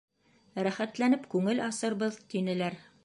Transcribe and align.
Рәхәтләнеп 0.67 1.27
күңел 1.35 1.61
асырбыҙ,— 1.67 2.19
тинеләр. 2.33 2.81